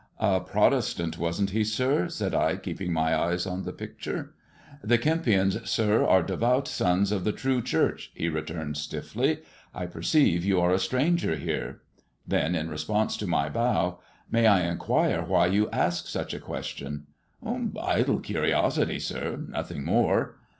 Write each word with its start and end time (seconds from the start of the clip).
"A 0.35 0.39
Protestant, 0.39 1.19
wasn't 1.19 1.51
he, 1.51 1.63
sir 1.63 1.99
1" 1.99 2.09
said 2.09 2.33
I, 2.33 2.55
keeping 2.55 2.91
my 2.91 3.15
eyes 3.15 3.45
on 3.45 3.65
the 3.65 3.71
pictura" 3.71 4.29
The 4.91 4.97
Kempions, 4.97 5.61
sir, 5.69 6.03
are 6.03 6.23
devout 6.23 6.65
spns 6.65 7.11
of 7.11 7.23
the 7.23 7.31
true 7.31 7.61
Church," 7.61 8.09
he 8.15 8.27
returned 8.27 8.77
stiffly." 8.77 9.43
I 9.75 9.85
perceive 9.85 10.43
you 10.43 10.59
are 10.59 10.71
a 10.71 10.79
stranger 10.79 11.35
here." 11.35 11.81
Then, 12.27 12.55
in 12.55 12.67
response 12.67 13.15
to 13.17 13.27
my 13.27 13.47
bow," 13.49 13.99
May 14.31 14.47
I 14.47 14.61
inquire 14.61 15.21
why 15.21 15.45
you 15.45 15.69
ask 15.69 16.07
such 16.07 16.33
a 16.33 16.39
question?"" 16.39 17.05
Idle 17.79 18.21
curiosity, 18.21 18.97
sir, 18.97 19.45
nothing 19.51 19.85
more." 19.85 20.37